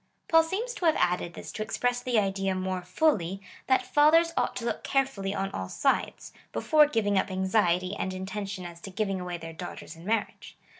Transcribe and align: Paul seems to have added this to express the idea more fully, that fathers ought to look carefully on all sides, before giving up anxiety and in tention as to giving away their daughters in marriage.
Paul 0.27 0.41
seems 0.41 0.73
to 0.73 0.85
have 0.85 0.95
added 0.95 1.35
this 1.35 1.51
to 1.51 1.61
express 1.61 2.01
the 2.01 2.17
idea 2.17 2.55
more 2.55 2.81
fully, 2.81 3.39
that 3.67 3.85
fathers 3.85 4.33
ought 4.35 4.55
to 4.55 4.65
look 4.65 4.83
carefully 4.83 5.31
on 5.31 5.51
all 5.51 5.69
sides, 5.69 6.33
before 6.51 6.87
giving 6.87 7.19
up 7.19 7.29
anxiety 7.29 7.95
and 7.95 8.11
in 8.11 8.25
tention 8.25 8.65
as 8.65 8.81
to 8.81 8.89
giving 8.89 9.19
away 9.21 9.37
their 9.37 9.53
daughters 9.53 9.95
in 9.95 10.03
marriage. 10.03 10.57